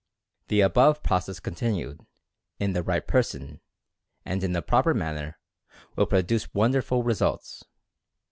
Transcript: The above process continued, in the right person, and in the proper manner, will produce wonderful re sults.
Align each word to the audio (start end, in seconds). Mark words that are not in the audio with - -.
The 0.47 0.61
above 0.61 1.03
process 1.03 1.39
continued, 1.39 2.03
in 2.57 2.73
the 2.73 2.81
right 2.81 3.05
person, 3.05 3.61
and 4.25 4.43
in 4.43 4.51
the 4.51 4.63
proper 4.63 4.95
manner, 4.95 5.37
will 5.95 6.07
produce 6.07 6.51
wonderful 6.55 7.03
re 7.03 7.13
sults. 7.13 7.61